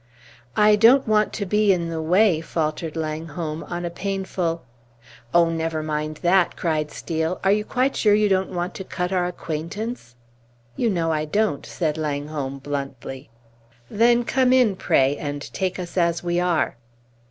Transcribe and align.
"I 0.57 0.75
don't 0.77 1.07
want 1.07 1.31
to 1.33 1.45
be 1.45 1.71
in 1.71 1.89
the 1.89 2.01
way," 2.01 2.41
faltered 2.41 2.95
Langholm, 2.95 3.63
"on 3.65 3.85
a 3.85 3.91
painful" 3.91 4.63
"Oh, 5.31 5.51
never 5.51 5.83
mind 5.83 6.21
that!" 6.23 6.55
cried 6.55 6.89
Steel. 6.89 7.39
"Are 7.43 7.51
you 7.51 7.63
quite 7.63 7.95
sure 7.95 8.15
you 8.15 8.27
don't 8.27 8.49
want 8.49 8.73
to 8.73 8.83
cut 8.83 9.11
our 9.13 9.27
acquaintance?" 9.27 10.15
"You 10.75 10.89
know 10.89 11.11
I 11.11 11.25
don't," 11.25 11.67
said 11.67 11.99
Langholm, 11.99 12.57
bluntly. 12.57 13.29
"Then 13.91 14.23
come 14.23 14.51
in, 14.51 14.75
pray, 14.75 15.17
and 15.17 15.39
take 15.53 15.77
us 15.77 15.95
as 15.95 16.23
we 16.23 16.39
are." 16.39 16.77